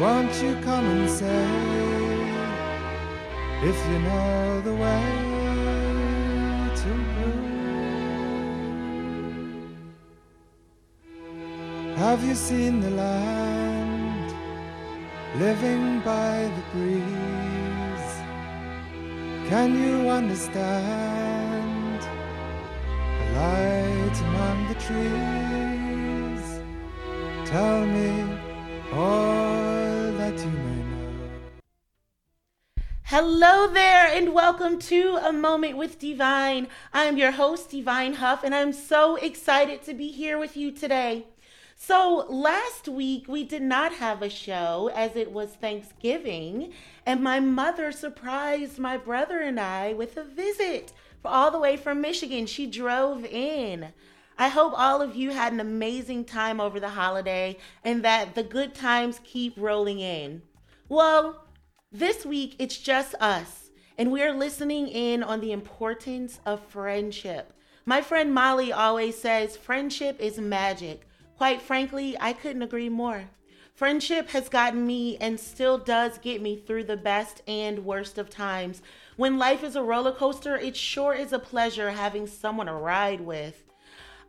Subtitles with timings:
[0.00, 1.46] Won't you come and say
[3.62, 5.06] if you know the way
[6.80, 7.56] to blue?
[11.96, 14.34] Have you seen the land
[15.38, 18.08] living by the breeze?
[19.48, 22.02] Can you understand
[23.18, 26.44] the light among the trees?
[27.48, 28.10] Tell me
[28.92, 29.65] all
[30.30, 31.22] that you may know.
[33.04, 36.66] Hello there, and welcome to A Moment with Diviin.
[36.92, 41.26] I'm your host, Diviin Huff, and I'm so excited to be here with you today.
[41.76, 46.72] So, last week we did not have a show as it was Thanksgiving,
[47.04, 50.92] and my mother surprised my brother and I with a visit
[51.24, 52.46] all the way from Michigan.
[52.46, 53.92] She drove in.
[54.38, 58.42] I hope all of you had an amazing time over the holiday and that the
[58.42, 60.42] good times keep rolling in.
[60.90, 61.46] Well,
[61.90, 67.54] this week it's just us, and we're listening in on the importance of friendship.
[67.86, 71.08] My friend Molly always says friendship is magic.
[71.38, 73.30] Quite frankly, I couldn't agree more.
[73.74, 78.28] Friendship has gotten me and still does get me through the best and worst of
[78.28, 78.82] times.
[79.16, 83.20] When life is a roller coaster, it sure is a pleasure having someone to ride
[83.20, 83.65] with.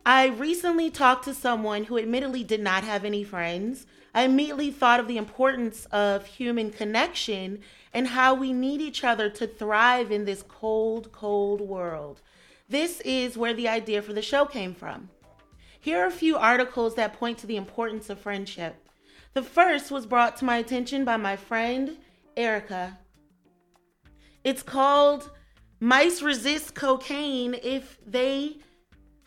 [0.04, 3.86] I recently talked to someone who admittedly did not have any friends.
[4.14, 7.60] I immediately thought of the importance of human connection
[7.92, 12.22] and how we need each other to thrive in this cold, cold world.
[12.68, 15.10] This is where the idea for the show came from.
[15.80, 18.88] Here are a few articles that point to the importance of friendship.
[19.34, 21.96] The first was brought to my attention by my friend
[22.36, 22.98] Erica.
[24.42, 25.30] It's called
[25.80, 28.58] Mice Resist Cocaine If They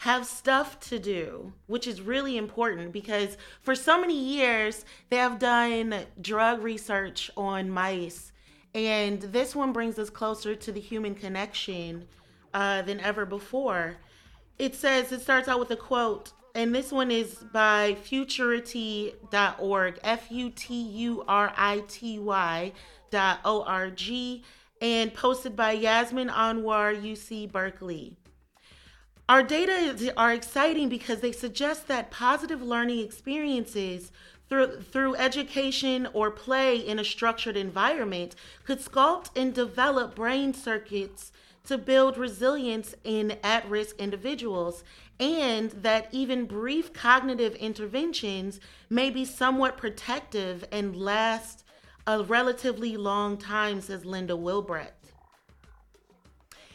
[0.02, 5.38] have stuff to do, which is really important because for so many years they have
[5.38, 8.32] done drug research on mice.
[8.74, 12.08] And this one brings us closer to the human connection
[12.52, 13.98] uh, than ever before.
[14.58, 20.32] It says, it starts out with a quote, and this one is by futurity.org, F
[20.32, 22.72] U T U R I T Y
[23.12, 24.44] dot O R G,
[24.82, 28.18] and posted by Yasmin Anwar, UC Berkeley.
[29.32, 34.12] Our data are exciting because they suggest that positive learning experiences
[34.50, 41.32] through, through education or play in a structured environment could sculpt and develop brain circuits
[41.66, 44.84] to build resilience in at risk individuals,
[45.18, 48.60] and that even brief cognitive interventions
[48.90, 51.64] may be somewhat protective and last
[52.06, 55.14] a relatively long time, says Linda Wilbrecht.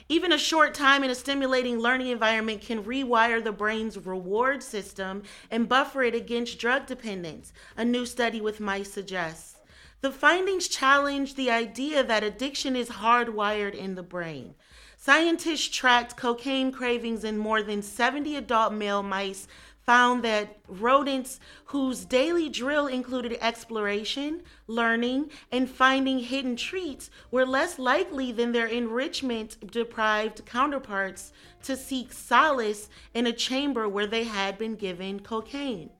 [0.09, 5.25] Even a short time in a stimulating learning environment can rewire the brain's reward system
[5.51, 9.57] and buffer it against drug dependence, a new study with mice suggests.
[10.03, 14.55] The findings challenge the idea that addiction is hardwired in the brain.
[14.97, 19.49] Scientists tracked cocaine cravings in more than 70 adult male mice
[19.87, 27.79] found that rodents whose daily drill included exploration, learning, and finding hidden treats were less
[27.79, 31.33] likely than their enrichment deprived counterparts
[31.63, 35.91] to seek solace in a chamber where they had been given cocaine.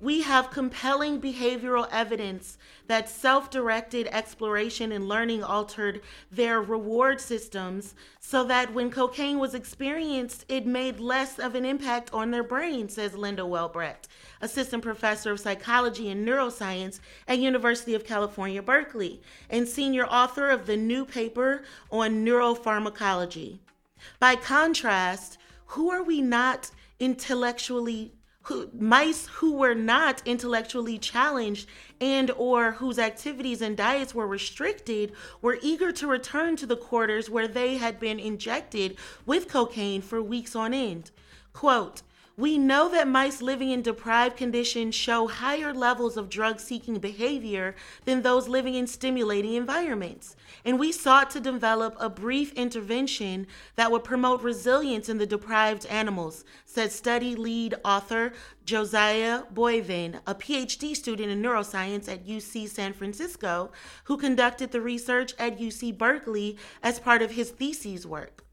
[0.00, 7.96] We have compelling behavioral evidence that self directed exploration and learning altered their reward systems
[8.20, 12.88] so that when cocaine was experienced, it made less of an impact on their brain,
[12.88, 14.06] says Linda Wilbrecht,
[14.40, 19.20] assistant professor of psychology and neuroscience at University of California, Berkeley,
[19.50, 23.58] and senior author of the new paper on neuropharmacology.
[24.20, 26.70] By contrast, who are we not
[27.00, 28.12] intellectually
[28.42, 31.68] who, mice who were not intellectually challenged
[32.00, 35.12] and or whose activities and diets were restricted
[35.42, 40.22] were eager to return to the quarters where they had been injected with cocaine for
[40.22, 41.10] weeks on end.
[41.52, 42.02] Quote
[42.38, 47.74] we know that mice living in deprived conditions show higher levels of drug seeking behavior
[48.04, 50.36] than those living in stimulating environments.
[50.64, 55.84] And we sought to develop a brief intervention that would promote resilience in the deprived
[55.86, 58.32] animals, said study lead author
[58.64, 63.72] Josiah Boivin, a PhD student in neuroscience at UC San Francisco,
[64.04, 68.44] who conducted the research at UC Berkeley as part of his thesis work.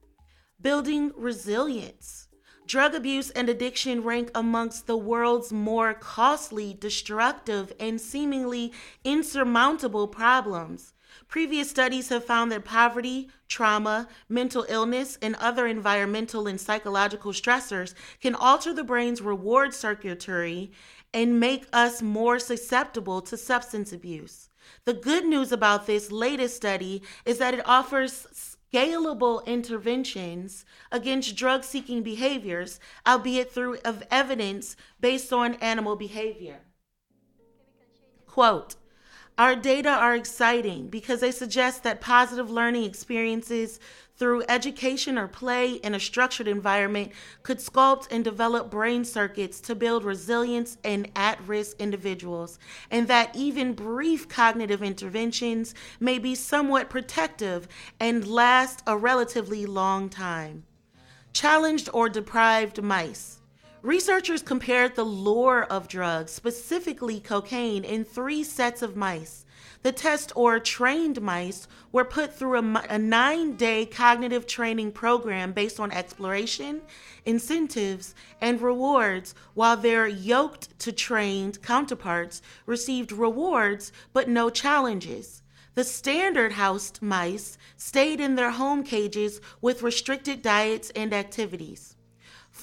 [0.60, 2.25] Building resilience.
[2.68, 8.74] Drug abuse and addiction rank amongst the world's more costly, destructive, and seemingly
[9.04, 10.94] insurmountable problems.
[11.28, 17.94] Previous studies have found that poverty, trauma, mental illness, and other environmental and psychological stressors
[18.20, 20.72] can alter the brain's reward circuitry
[21.14, 24.50] and make us more susceptible to substance abuse.
[24.86, 31.64] The good news about this latest study is that it offers scalable interventions against drug
[31.64, 36.60] seeking behaviors, albeit through of evidence based on animal behavior.
[38.28, 38.76] Quote,
[39.38, 43.80] our data are exciting because they suggest that positive learning experiences
[44.18, 47.12] through education or play in a structured environment
[47.44, 52.58] could sculpt and develop brain circuits to build resilience in at risk individuals,
[52.90, 57.68] and that even brief cognitive interventions may be somewhat protective
[58.00, 60.64] and last a relatively long time.
[61.34, 63.42] Challenged or deprived mice.
[63.86, 69.46] Researchers compared the lure of drugs, specifically cocaine, in three sets of mice.
[69.84, 75.54] The test or trained mice were put through a, a nine day cognitive training program
[75.54, 76.82] based on exploration,
[77.28, 85.44] incentives, and rewards, while their yoked to trained counterparts received rewards but no challenges.
[85.76, 91.95] The standard housed mice stayed in their home cages with restricted diets and activities.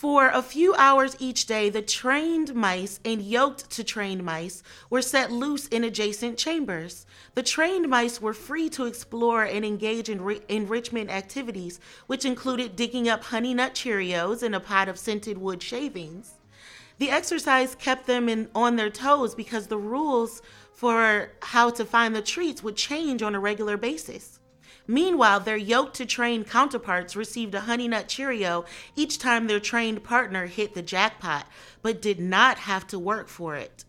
[0.03, 5.01] For a few hours each day, the trained mice and yoked to trained mice were
[5.01, 7.07] set loose in adjacent chambers.
[7.37, 11.79] The trained mice were free to explore and engage in re- enrichment activities,
[12.09, 16.33] which included digging up honey nut Cheerios in a pot of scented wood shavings.
[16.99, 22.17] The exercise kept them in, on their toes because the rules for how to find
[22.17, 24.41] the treats would change on a regular basis.
[24.87, 28.65] Meanwhile, their yoked to trained counterparts received a Honey Nut Cheerio
[28.97, 31.47] each time their trained partner hit the jackpot,
[31.83, 33.85] but did not have to work for it.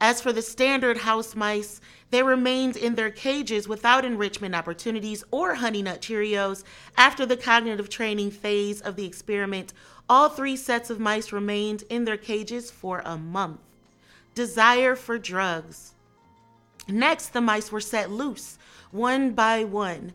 [0.00, 1.80] As for the standard house mice,
[2.10, 6.62] they remained in their cages without enrichment opportunities or Honey Nut Cheerios
[6.96, 9.72] after the cognitive training phase of the experiment.
[10.08, 13.60] All three sets of mice remained in their cages for a month.
[14.34, 15.94] Desire for drugs.
[16.86, 18.58] Next, the mice were set loose
[18.94, 20.12] one by one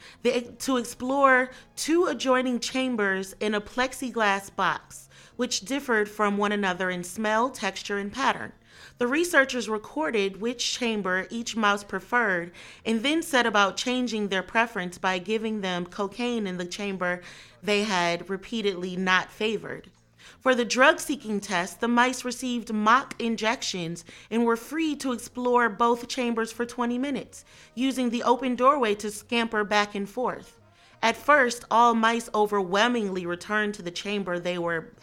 [0.57, 7.03] to explore two adjoining chambers in a plexiglass box, which differed from one another in
[7.03, 8.53] smell, texture, and pattern.
[8.97, 12.51] The researchers recorded which chamber each mouse preferred
[12.85, 17.21] and then set about changing their preference by giving them cocaine in the chamber
[17.61, 19.91] they had repeatedly not favored.
[20.39, 25.67] For the drug seeking test, the mice received mock injections and were free to explore
[25.67, 27.43] both chambers for 20 minutes,
[27.75, 30.59] using the open doorway to scamper back and forth.
[31.01, 34.93] At first, all mice overwhelmingly returned to the chamber they were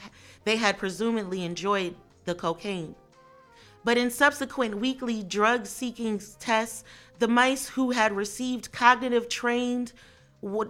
[0.44, 2.94] they had presumably enjoyed the cocaine.
[3.84, 6.84] But in subsequent weekly drug seeking tests,
[7.18, 9.92] the mice who had received cognitive trained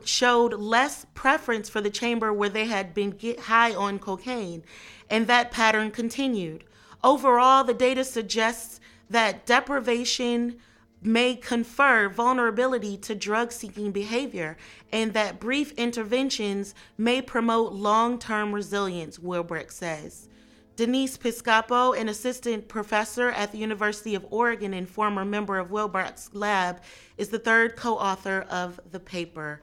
[0.05, 4.63] showed less preference for the chamber where they had been high on cocaine,
[5.11, 6.65] and that pattern continued.
[7.05, 8.81] Overall, the data suggests
[9.11, 10.57] that deprivation
[11.03, 14.57] may confer vulnerability to drug seeking behavior
[14.93, 20.29] and that brief interventions may promote long term resilience, Wilbrecht says.
[20.77, 26.35] Denise Piscopo, an assistant professor at the University of Oregon and former member of Wilbrecht's
[26.35, 26.83] lab,
[27.17, 29.63] is the third co author of the paper.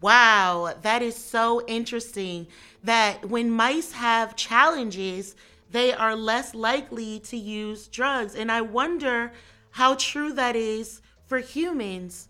[0.00, 2.46] Wow, that is so interesting
[2.84, 5.34] that when mice have challenges,
[5.72, 8.36] they are less likely to use drugs.
[8.36, 9.32] And I wonder
[9.72, 12.28] how true that is for humans.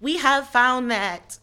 [0.00, 1.38] We have found that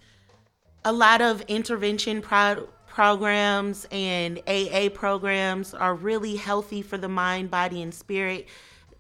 [0.84, 7.52] a lot of intervention pro- programs and AA programs are really healthy for the mind,
[7.52, 8.48] body, and spirit.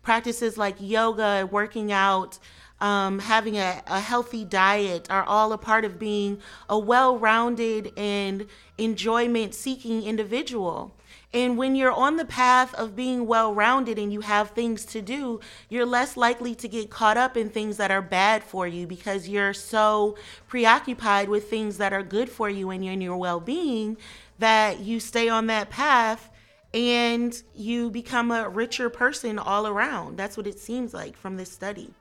[0.03, 2.37] Practices like yoga, working out,
[2.81, 7.93] um, having a, a healthy diet are all a part of being a well rounded
[7.95, 8.47] and
[8.77, 10.93] enjoyment seeking individual.
[11.35, 15.01] And when you're on the path of being well rounded and you have things to
[15.01, 18.87] do, you're less likely to get caught up in things that are bad for you
[18.87, 20.15] because you're so
[20.47, 23.97] preoccupied with things that are good for you and your well being
[24.39, 26.29] that you stay on that path
[26.73, 30.15] and you become a richer person all around.
[30.15, 31.93] That's what it seems like from this study.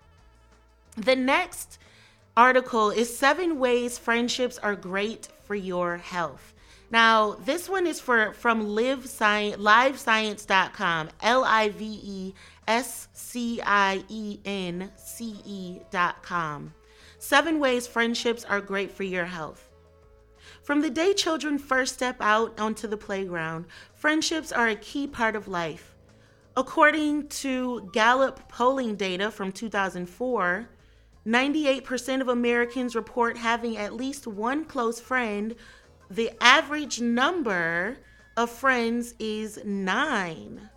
[0.96, 1.78] The next
[2.36, 6.53] article is seven ways friendships are great for your health.
[6.94, 12.34] Now, this one is for from live science, livescience.com, L I V E
[12.68, 16.72] S C I E N C E.com.
[17.18, 19.72] Seven ways friendships are great for your health.
[20.62, 25.34] From the day children first step out onto the playground, friendships are a key part
[25.34, 25.96] of life.
[26.56, 30.68] According to Gallup polling data from 2004,
[31.26, 35.56] 98% of Americans report having at least one close friend
[36.10, 37.98] the average number
[38.36, 40.70] of friends is nine.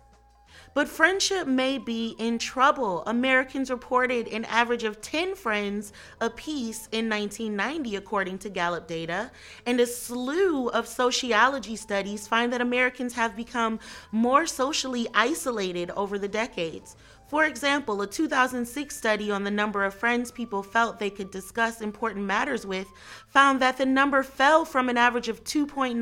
[0.74, 3.02] But friendship may be in trouble.
[3.06, 9.32] Americans reported an average of 10 friends apiece in 1990, according to Gallup data.
[9.66, 13.80] And a slew of sociology studies find that Americans have become
[14.12, 16.94] more socially isolated over the decades.
[17.28, 21.82] For example, a 2006 study on the number of friends people felt they could discuss
[21.82, 22.88] important matters with
[23.28, 25.92] found that the number fell from an average of 2.94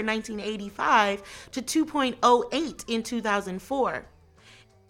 [0.00, 1.22] in 1985
[1.52, 4.06] to 2.08 in 2004.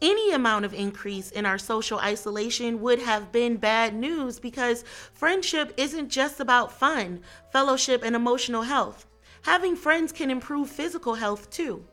[0.01, 5.75] Any amount of increase in our social isolation would have been bad news because friendship
[5.77, 7.21] isn't just about fun,
[7.53, 9.07] fellowship, and emotional health.
[9.43, 11.85] Having friends can improve physical health too.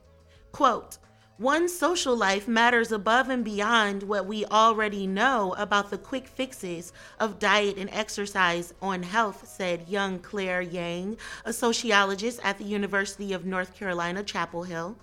[0.53, 0.97] Quote,
[1.37, 6.93] One's social life matters above and beyond what we already know about the quick fixes
[7.19, 13.33] of diet and exercise on health, said Yang Claire Yang, a sociologist at the University
[13.33, 14.95] of North Carolina, Chapel Hill,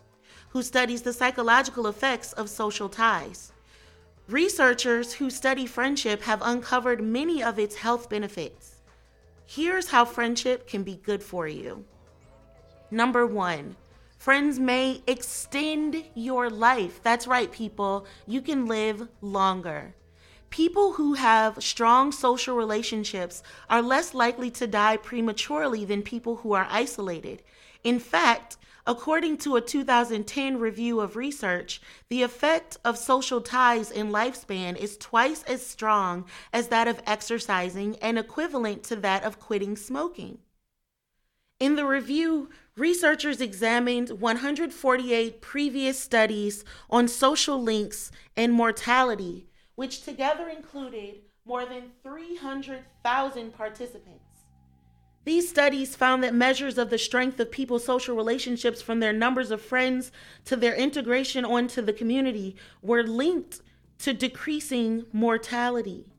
[0.49, 3.53] who studies the psychological effects of social ties.
[4.27, 8.77] Researchers who study friendship have uncovered many of its health benefits.
[9.45, 11.85] Here's how friendship can be good for you.
[12.91, 13.77] Number one,
[14.23, 17.03] Friends may extend your life.
[17.03, 18.07] That's right, people.
[18.25, 19.97] You can live longer.
[20.49, 26.53] People who have strong social relationships are less likely to die prematurely than people who
[26.53, 27.43] are isolated.
[27.83, 34.13] In fact, according to a 2010 review of research, the effect of social ties in
[34.13, 39.75] lifespan is twice as strong as that of exercising and equivalent to that of quitting
[39.75, 40.39] smoking.
[41.59, 50.49] In the review, researchers examined 148 previous studies on social links and mortality, which together
[50.49, 54.25] included more than 300,000 participants.
[55.25, 59.51] These studies found that measures of the strength of people's social relationships, from their numbers
[59.51, 60.11] of friends
[60.47, 63.61] to their integration onto the community, were linked
[63.99, 66.12] to decreasing mortality.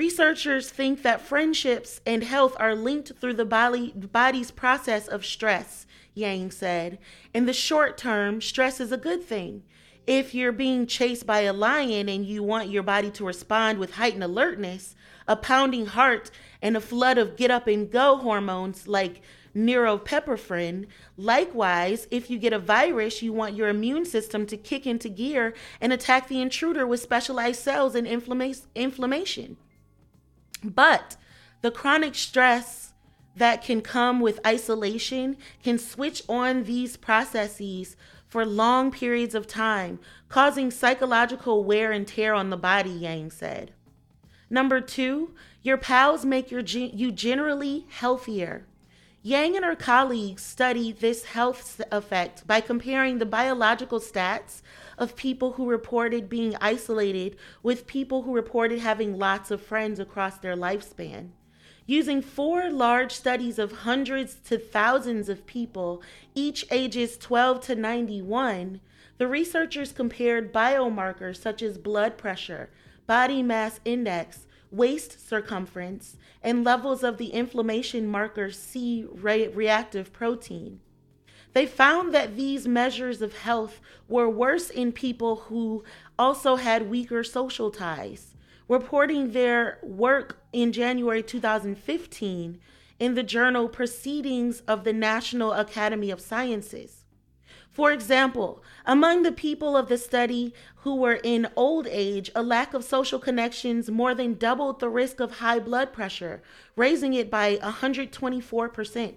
[0.00, 5.84] Researchers think that friendships and health are linked through the body, body's process of stress,
[6.14, 6.98] Yang said.
[7.34, 9.62] In the short term, stress is a good thing.
[10.06, 13.96] If you're being chased by a lion and you want your body to respond with
[13.96, 14.96] heightened alertness,
[15.28, 16.30] a pounding heart,
[16.62, 19.20] and a flood of get up and go hormones like
[19.54, 20.86] norepinephrine.
[21.18, 25.52] Likewise, if you get a virus, you want your immune system to kick into gear
[25.78, 29.58] and attack the intruder with specialized cells and inflammation.
[30.62, 31.16] But
[31.62, 32.92] the chronic stress
[33.36, 37.96] that can come with isolation can switch on these processes
[38.28, 39.98] for long periods of time,
[40.28, 43.70] causing psychological wear and tear on the body, Yang said.
[44.48, 48.66] Number two, your pals make your, you generally healthier.
[49.22, 54.62] Yang and her colleagues studied this health effect by comparing the biological stats
[55.00, 60.36] of people who reported being isolated with people who reported having lots of friends across
[60.36, 61.30] their lifespan.
[61.86, 66.02] Using four large studies of hundreds to thousands of people,
[66.34, 68.80] each ages 12 to 91,
[69.16, 72.70] the researchers compared biomarkers such as blood pressure,
[73.06, 80.80] body mass index, waist circumference, and levels of the inflammation marker C reactive protein.
[81.52, 85.82] They found that these measures of health were worse in people who
[86.18, 88.34] also had weaker social ties.
[88.68, 92.60] Reporting their work in January 2015
[93.00, 97.04] in the journal Proceedings of the National Academy of Sciences.
[97.72, 102.74] For example, among the people of the study who were in old age, a lack
[102.74, 106.42] of social connections more than doubled the risk of high blood pressure,
[106.76, 109.14] raising it by 124%.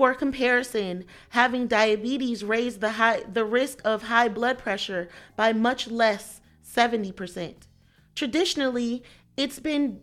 [0.00, 5.88] For comparison, having diabetes raised the high, the risk of high blood pressure by much
[5.88, 7.54] less, 70%.
[8.14, 9.02] Traditionally,
[9.36, 10.00] it's been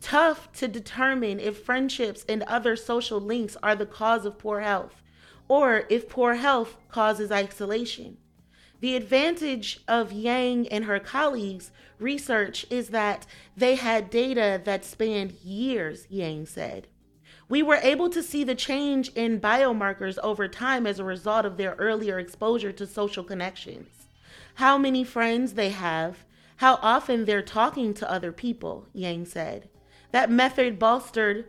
[0.00, 5.02] tough to determine if friendships and other social links are the cause of poor health
[5.48, 8.18] or if poor health causes isolation.
[8.78, 13.26] The advantage of Yang and her colleagues' research is that
[13.56, 16.86] they had data that spanned years, Yang said.
[17.48, 21.56] We were able to see the change in biomarkers over time as a result of
[21.56, 24.06] their earlier exposure to social connections.
[24.54, 26.24] How many friends they have,
[26.56, 29.68] how often they're talking to other people, Yang said.
[30.12, 31.46] That method bolstered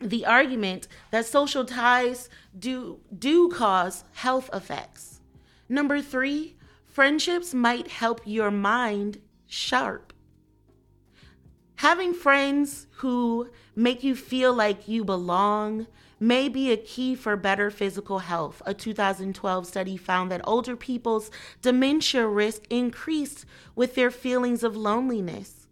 [0.00, 5.20] the argument that social ties do, do cause health effects.
[5.68, 10.11] Number three, friendships might help your mind sharp.
[11.82, 15.88] Having friends who make you feel like you belong
[16.20, 18.62] may be a key for better physical health.
[18.64, 21.28] A 2012 study found that older people's
[21.60, 25.66] dementia risk increased with their feelings of loneliness.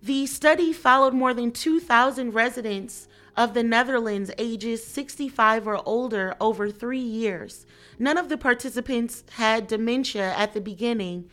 [0.00, 6.70] The study followed more than 2,000 residents of the Netherlands ages 65 or older over
[6.70, 7.66] three years.
[7.98, 11.28] None of the participants had dementia at the beginning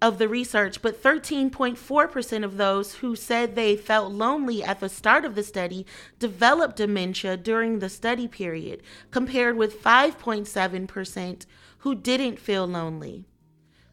[0.00, 5.24] of the research, but 13.4% of those who said they felt lonely at the start
[5.24, 5.86] of the study
[6.18, 11.46] developed dementia during the study period, compared with 5.7%
[11.78, 13.24] who didn't feel lonely.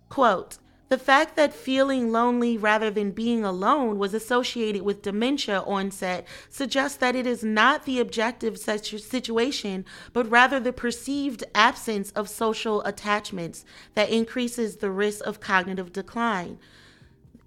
[0.10, 0.57] Quote,
[0.93, 7.00] the fact that feeling lonely rather than being alone was associated with dementia onset suggests
[7.00, 13.65] that it is not the objective situation, but rather the perceived absence of social attachments
[13.95, 16.59] that increases the risk of cognitive decline.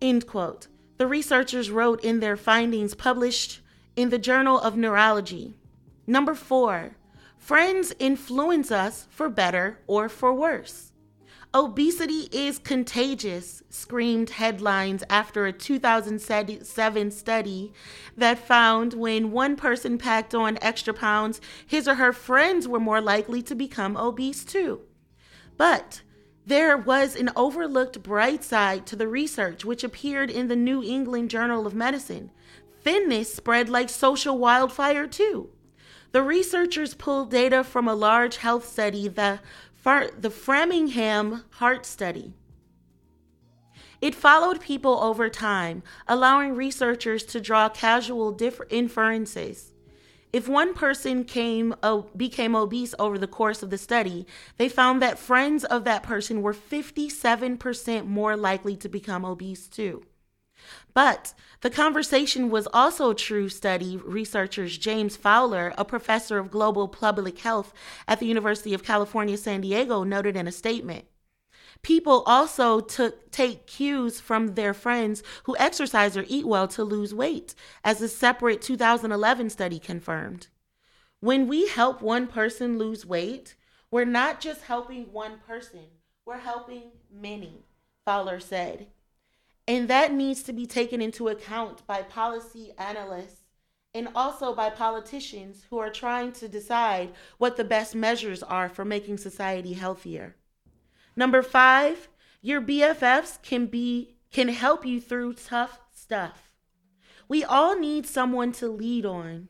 [0.03, 0.67] End quote.
[0.97, 3.61] The researchers wrote in their findings published
[3.95, 5.55] in the Journal of Neurology.
[6.05, 6.97] Number four,
[7.39, 10.86] friends influence us for better or for worse.
[11.57, 17.73] Obesity is contagious, screamed headlines after a 2007 study
[18.15, 23.01] that found when one person packed on extra pounds, his or her friends were more
[23.01, 24.83] likely to become obese too.
[25.57, 26.03] But
[26.45, 31.31] there was an overlooked bright side to the research, which appeared in the New England
[31.31, 32.33] Journal of Medicine.
[32.85, 35.49] Thinness spread like social wildfire too.
[36.13, 39.09] The researchers pulled data from a large health study
[39.87, 42.35] that the Framingham Heart Study.
[44.01, 48.37] It followed people over time, allowing researchers to draw casual
[48.69, 49.71] inferences.
[50.33, 54.27] If one person came, uh, became obese over the course of the study,
[54.57, 60.03] they found that friends of that person were 57% more likely to become obese too.
[60.97, 67.39] But the conversation was also true, study researchers James Fowler, a professor of global public
[67.41, 67.75] health
[68.09, 71.05] at the University of California, San Diego, noted in a statement.
[71.83, 77.13] People also took take cues from their friends who exercise or eat well to lose
[77.13, 77.55] weight,
[77.85, 80.47] as a separate 2011 study confirmed.
[81.21, 83.55] When we help one person lose weight,
[83.91, 85.89] we're not just helping one person,
[86.25, 87.67] we're helping many,
[88.07, 88.87] Fowler said.
[89.69, 93.43] And that needs to be taken into account by policy analysts
[93.95, 98.85] and also by politicians who are trying to decide what the best measures are for
[98.85, 100.37] making society healthier.
[101.17, 102.09] Number 5,
[102.43, 106.53] your BFFs can be can help you through tough stuff.
[107.27, 109.49] We all need someone to lead on.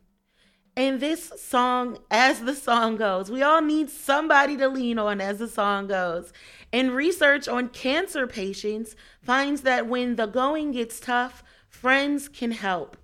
[0.77, 5.39] And this song, as the song goes, we all need somebody to lean on as
[5.39, 6.31] the song goes.
[6.71, 12.95] And research on cancer patients finds that when the going gets tough, friends can help.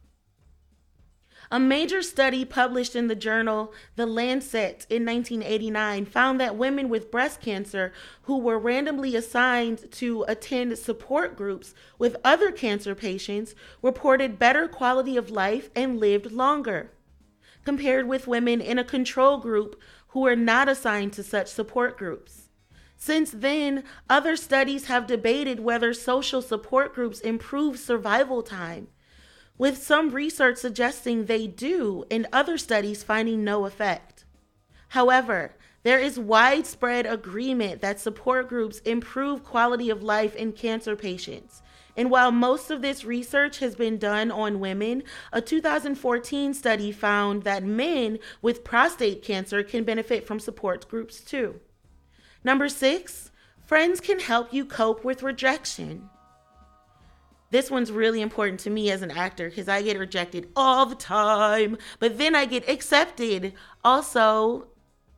[1.49, 7.09] A major study published in the journal The Lancet in 1989 found that women with
[7.09, 7.91] breast cancer
[8.23, 15.17] who were randomly assigned to attend support groups with other cancer patients reported better quality
[15.17, 16.91] of life and lived longer
[17.65, 22.49] compared with women in a control group who were not assigned to such support groups.
[22.95, 28.89] Since then, other studies have debated whether social support groups improve survival time,
[29.57, 34.23] with some research suggesting they do and other studies finding no effect.
[34.89, 41.62] However, there is widespread agreement that support groups improve quality of life in cancer patients,
[41.95, 47.43] and while most of this research has been done on women, a 2014 study found
[47.43, 51.59] that men with prostate cancer can benefit from support groups too.
[52.43, 53.31] Number six,
[53.65, 56.09] friends can help you cope with rejection.
[57.51, 60.95] This one's really important to me as an actor because I get rejected all the
[60.95, 63.53] time, but then I get accepted
[63.83, 64.69] also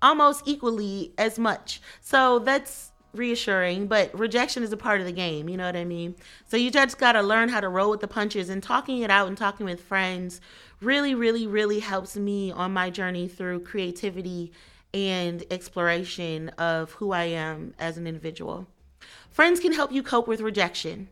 [0.01, 1.81] almost equally as much.
[2.01, 5.49] So that's reassuring, but rejection is a part of the game.
[5.49, 6.15] You know what I mean?
[6.47, 9.09] So you just got to learn how to roll with the punches and talking it
[9.09, 10.41] out and talking with friends
[10.81, 14.51] really, really, really helps me on my journey through creativity
[14.93, 18.67] and exploration of who I am as an individual.
[19.29, 21.09] Friends can help you cope with rejection.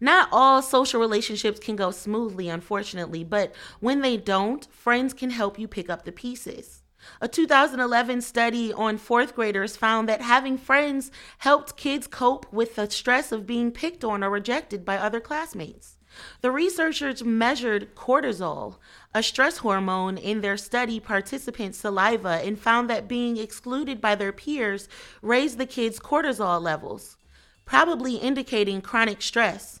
[0.00, 5.58] Not all social relationships can go smoothly, unfortunately, but when they don't, friends can help
[5.58, 6.83] you pick up the pieces.
[7.20, 12.90] A 2011 study on fourth graders found that having friends helped kids cope with the
[12.90, 15.96] stress of being picked on or rejected by other classmates.
[16.42, 18.76] The researchers measured cortisol,
[19.12, 24.32] a stress hormone, in their study participants' saliva and found that being excluded by their
[24.32, 24.88] peers
[25.22, 27.16] raised the kids' cortisol levels,
[27.64, 29.80] probably indicating chronic stress.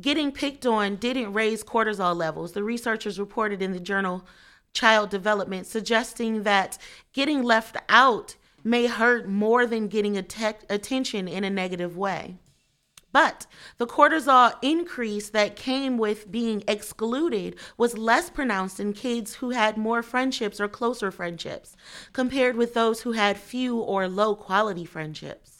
[0.00, 2.52] getting picked on didn't raise cortisol levels.
[2.52, 4.24] The researchers reported in the journal
[4.72, 6.78] Child Development, suggesting that
[7.12, 12.38] getting left out may hurt more than getting att- attention in a negative way.
[13.12, 19.50] But the cortisol increase that came with being excluded was less pronounced in kids who
[19.50, 21.76] had more friendships or closer friendships
[22.14, 25.51] compared with those who had few or low quality friendships.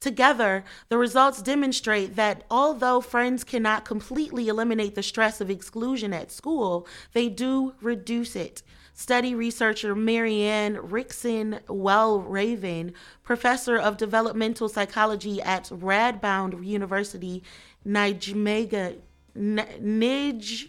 [0.00, 6.32] Together, the results demonstrate that although friends cannot completely eliminate the stress of exclusion at
[6.32, 8.62] school, they do reduce it
[9.00, 17.42] study researcher Marianne Riksen-Walraven, professor of developmental psychology at Radboud University,
[17.86, 18.98] Nijmegen,
[19.34, 20.68] Nijmegen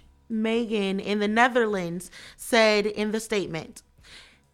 [1.01, 3.83] in the Netherlands, said in the statement.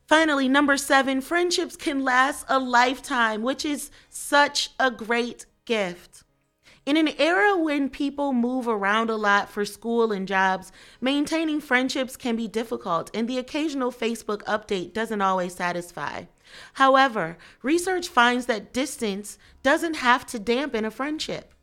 [0.07, 6.23] Finally, number seven, friendships can last a lifetime, which is such a great gift.
[6.85, 12.15] In an era when people move around a lot for school and jobs, maintaining friendships
[12.15, 16.23] can be difficult, and the occasional Facebook update doesn't always satisfy.
[16.75, 21.53] However, research finds that distance doesn't have to dampen a friendship.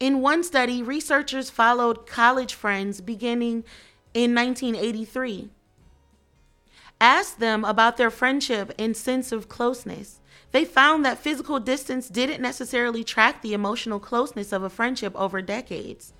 [0.00, 3.64] In one study, researchers followed college friends beginning
[4.14, 5.50] in 1983,
[7.00, 10.20] asked them about their friendship and sense of closeness.
[10.52, 15.42] They found that physical distance didn't necessarily track the emotional closeness of a friendship over
[15.42, 16.12] decades.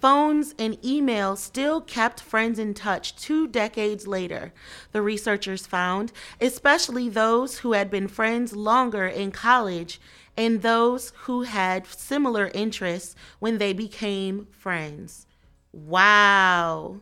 [0.00, 4.54] Phones and emails still kept friends in touch two decades later,
[4.92, 10.00] the researchers found, especially those who had been friends longer in college
[10.38, 15.26] and those who had similar interests when they became friends.
[15.72, 17.00] Wow.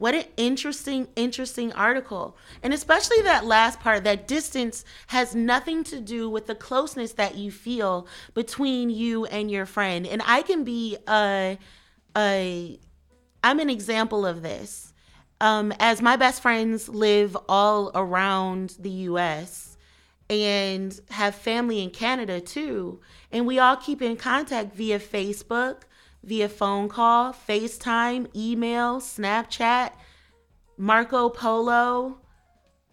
[0.00, 2.34] What an interesting, interesting article.
[2.62, 7.34] And especially that last part, that distance has nothing to do with the closeness that
[7.34, 10.06] you feel between you and your friend.
[10.06, 11.58] And I can be a,
[12.16, 12.80] a
[13.44, 14.94] I'm an example of this.
[15.38, 19.76] Um, as my best friends live all around the US
[20.30, 23.02] and have family in Canada too.
[23.30, 25.82] And we all keep in contact via Facebook
[26.22, 29.92] via phone call, FaceTime, email, Snapchat,
[30.76, 32.18] Marco Polo,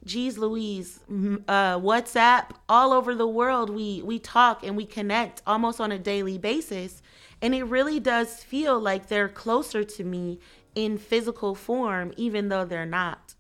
[0.04, 3.70] geez Louise, uh, WhatsApp, all over the world.
[3.70, 7.02] We we talk and we connect almost on a daily basis,
[7.42, 10.40] and it really does feel like they're closer to me
[10.76, 13.36] in physical form, even though they're not.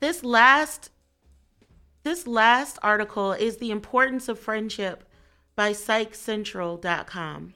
[0.00, 0.90] This last
[2.04, 5.04] this last article is the importance of friendship
[5.58, 7.54] by psychcentral.com.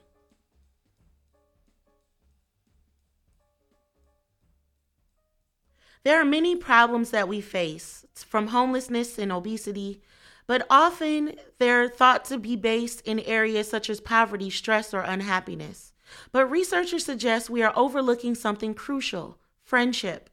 [6.02, 10.02] There are many problems that we face, from homelessness and obesity,
[10.48, 15.92] but often they're thought to be based in areas such as poverty, stress, or unhappiness.
[16.32, 20.28] But researchers suggest we are overlooking something crucial friendship.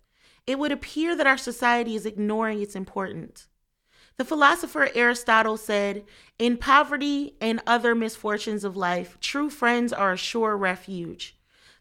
[0.48, 3.48] It would appear that our society is ignoring its importance.
[4.20, 6.04] The philosopher Aristotle said,
[6.38, 11.38] In poverty and other misfortunes of life, true friends are a sure refuge.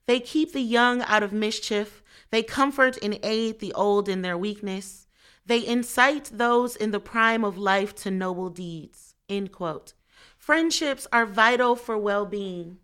[0.06, 4.38] They keep the young out of mischief, they comfort and aid the old in their
[4.38, 5.08] weakness,
[5.46, 9.16] they incite those in the prime of life to noble deeds.
[9.28, 9.94] End quote.
[10.36, 12.78] Friendships are vital for well being,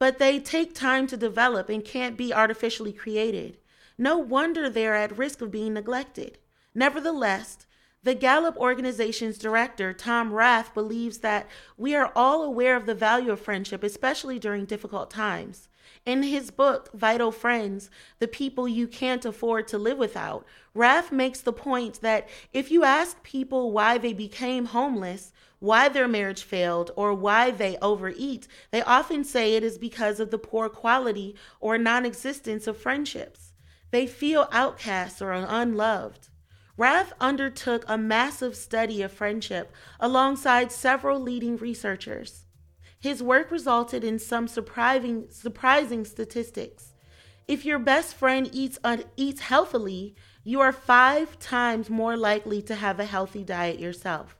[0.00, 3.58] but they take time to develop and can't be artificially created.
[3.96, 6.38] No wonder they're at risk of being neglected.
[6.76, 7.66] Nevertheless,
[8.02, 13.32] the Gallup organization's director, Tom Rath, believes that we are all aware of the value
[13.32, 15.68] of friendship, especially during difficult times.
[16.04, 21.40] In his book, Vital Friends The People You Can't Afford to Live Without, Rath makes
[21.40, 26.90] the point that if you ask people why they became homeless, why their marriage failed,
[26.94, 31.78] or why they overeat, they often say it is because of the poor quality or
[31.78, 33.54] non existence of friendships.
[33.92, 36.28] They feel outcast or unloved.
[36.76, 42.44] Rath undertook a massive study of friendship alongside several leading researchers.
[43.00, 46.92] His work resulted in some surprising, surprising statistics.
[47.48, 52.74] If your best friend eats, uh, eats healthily, you are five times more likely to
[52.74, 54.36] have a healthy diet yourself.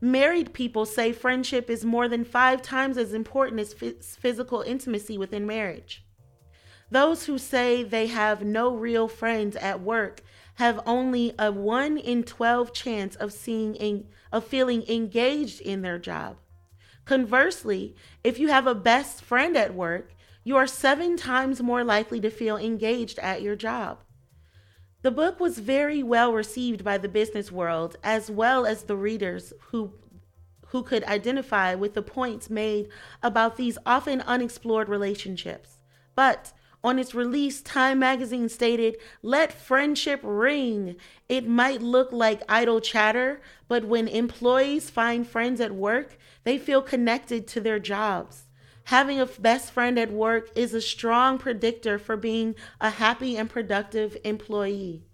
[0.00, 3.72] Married people say friendship is more than five times as important as
[4.16, 6.04] physical intimacy within marriage.
[6.90, 10.20] Those who say they have no real friends at work
[10.54, 15.98] have only a 1 in 12 chance of seeing in, of feeling engaged in their
[15.98, 16.36] job.
[17.04, 22.20] Conversely, if you have a best friend at work, you are 7 times more likely
[22.20, 23.98] to feel engaged at your job.
[25.02, 29.52] The book was very well received by the business world as well as the readers
[29.70, 29.94] who
[30.68, 32.88] who could identify with the points made
[33.22, 35.78] about these often unexplored relationships.
[36.14, 40.96] But on its release, Time magazine stated, Let friendship ring.
[41.28, 46.82] It might look like idle chatter, but when employees find friends at work, they feel
[46.82, 48.44] connected to their jobs.
[48.84, 53.48] Having a best friend at work is a strong predictor for being a happy and
[53.48, 55.04] productive employee.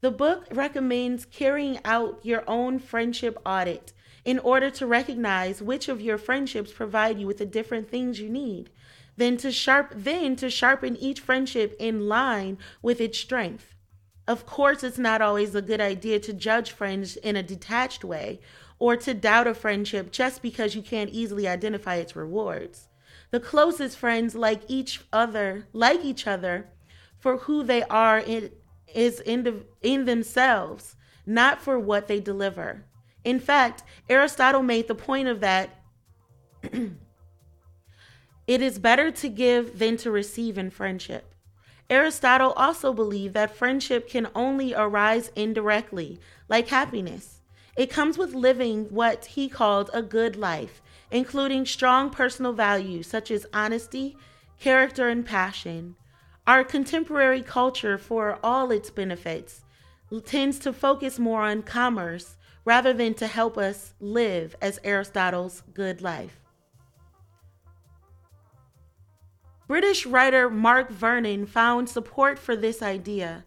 [0.00, 3.92] The book recommends carrying out your own friendship audit
[4.24, 8.28] in order to recognize which of your friendships provide you with the different things you
[8.28, 8.70] need
[9.18, 13.74] then to sharp then to sharpen each friendship in line with its strength.
[14.28, 18.40] Of course, it's not always a good idea to judge friends in a detached way
[18.78, 22.88] or to doubt a friendship just because you can't easily identify its rewards.
[23.30, 26.68] The closest friends like each other, like each other
[27.18, 28.50] for who they are in,
[28.94, 30.94] is in, in themselves,
[31.26, 32.84] not for what they deliver.
[33.24, 35.70] In fact, Aristotle made the point of that
[38.48, 41.34] It is better to give than to receive in friendship.
[41.90, 47.42] Aristotle also believed that friendship can only arise indirectly, like happiness.
[47.76, 50.80] It comes with living what he called a good life,
[51.10, 54.16] including strong personal values such as honesty,
[54.58, 55.96] character, and passion.
[56.46, 59.60] Our contemporary culture, for all its benefits,
[60.24, 66.00] tends to focus more on commerce rather than to help us live as Aristotle's good
[66.00, 66.37] life.
[69.68, 73.44] British writer Mark Vernon found support for this idea.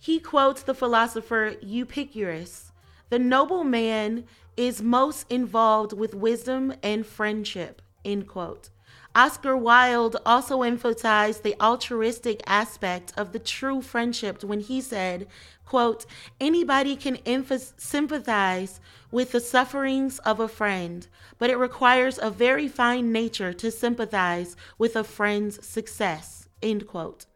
[0.00, 2.72] He quotes the philosopher Epicurus
[3.08, 4.24] The noble man
[4.56, 7.82] is most involved with wisdom and friendship.
[8.04, 8.70] End quote.
[9.14, 15.26] Oscar Wilde also emphasized the altruistic aspect of the true friendship when he said,
[15.64, 16.06] quote,
[16.40, 22.68] anybody can emph- sympathize with the sufferings of a friend, but it requires a very
[22.68, 26.48] fine nature to sympathize with a friend's success.
[26.62, 27.26] End quote.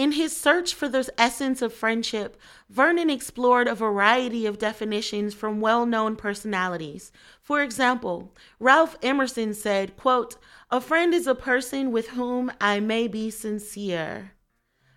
[0.00, 5.60] In his search for the essence of friendship, Vernon explored a variety of definitions from
[5.60, 7.12] well-known personalities.
[7.42, 10.36] For example, Ralph Emerson said, quote,
[10.70, 14.32] "A friend is a person with whom I may be sincere."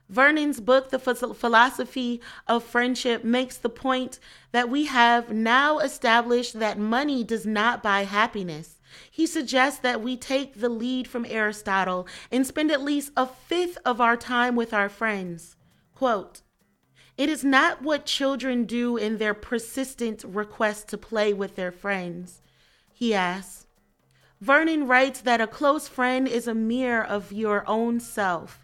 [0.08, 4.20] Vernon's book, The Philosophy of Friendship, makes the point
[4.54, 8.73] that we have now established that money does not buy happiness.
[9.10, 13.78] He suggests that we take the lead from Aristotle and spend at least a fifth
[13.86, 15.56] of our time with our friends.
[15.96, 16.42] Quote,
[17.16, 22.42] it is not what children do in their persistent request to play with their friends,
[22.92, 23.68] he asks.
[24.42, 28.64] Vernon writes that a close friend is a mirror of your own self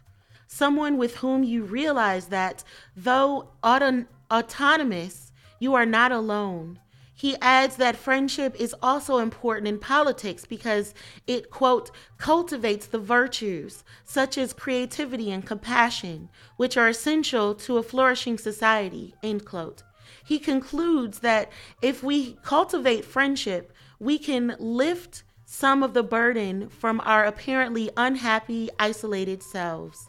[0.50, 2.64] someone with whom you realize that
[2.96, 6.80] though auto- autonomous, you are not alone.
[7.20, 10.94] He adds that friendship is also important in politics because
[11.26, 17.82] it, quote, cultivates the virtues such as creativity and compassion, which are essential to a
[17.82, 19.82] flourishing society, end quote.
[20.24, 21.52] He concludes that
[21.82, 28.70] if we cultivate friendship, we can lift some of the burden from our apparently unhappy,
[28.78, 30.08] isolated selves.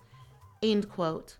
[0.64, 1.36] End quote.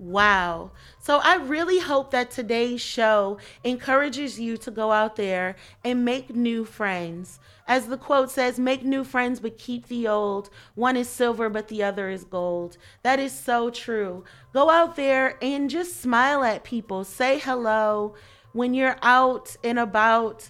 [0.00, 0.70] Wow.
[0.98, 6.34] So I really hope that today's show encourages you to go out there and make
[6.34, 7.38] new friends.
[7.68, 10.48] As the quote says, make new friends but keep the old.
[10.74, 12.78] One is silver but the other is gold.
[13.02, 14.24] That is so true.
[14.54, 17.04] Go out there and just smile at people.
[17.04, 18.14] Say hello
[18.52, 20.48] when you're out and about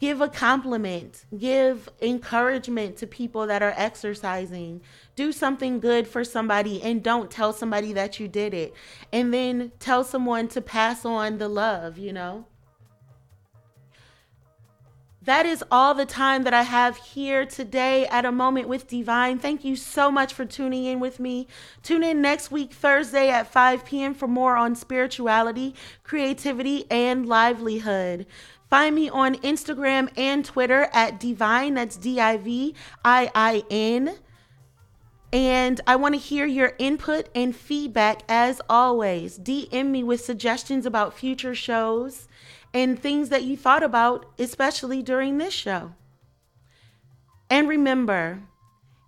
[0.00, 4.80] give a compliment, give encouragement to people that are exercising.
[5.16, 8.74] Do something good for somebody and don't tell somebody that you did it.
[9.12, 12.46] And then tell someone to pass on the love, you know?
[15.28, 19.38] That is all the time that I have here today at a moment with Diviin.
[19.38, 21.48] Thank you so much for tuning in with me.
[21.82, 28.24] Tune in next week, Thursday at 5 p.m., for more on spirituality, creativity, and livelihood.
[28.70, 31.74] Find me on Instagram and Twitter at Diviin.
[31.74, 34.16] That's D I V I I N.
[35.32, 39.38] And I want to hear your input and feedback as always.
[39.38, 42.28] DM me with suggestions about future shows
[42.72, 45.92] and things that you thought about, especially during this show.
[47.50, 48.42] And remember,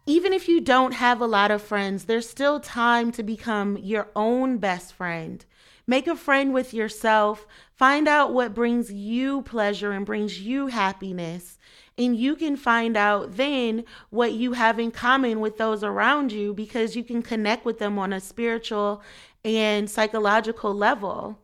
[0.07, 4.09] even if you don't have a lot of friends, there's still time to become your
[4.17, 5.45] own best friend.
[5.91, 7.49] Make a friend with yourself.
[7.75, 11.59] Find out what brings you pleasure and brings you happiness.
[11.99, 16.55] And you can find out then what you have in common with those around you
[16.55, 19.03] because you can connect with them on a spiritual
[19.45, 21.41] and psychological level.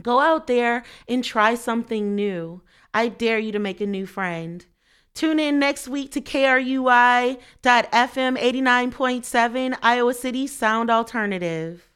[0.00, 2.62] Go out there and try something new.
[2.94, 4.64] I dare you to make a new friend.
[5.12, 11.89] Tune in next week to KRUI.FM 89.7 Iowa City Sound Alternative.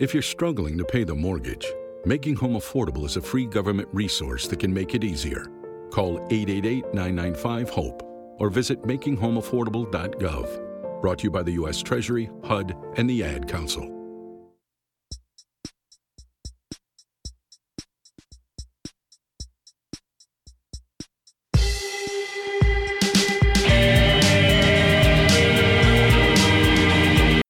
[0.00, 1.64] If you're struggling to pay the mortgage,
[2.04, 5.46] Making Home Affordable is a free government resource that can make it easier.
[5.92, 8.02] Call 888 995 HOPE
[8.40, 11.00] or visit makinghomeaffordable.gov.
[11.00, 11.80] Brought to you by the U.S.
[11.80, 13.93] Treasury, HUD, and the Ad Council.